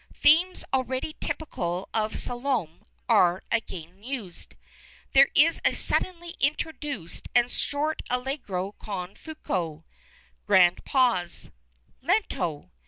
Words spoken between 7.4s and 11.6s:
short Allegro con fuoco. Grand pause: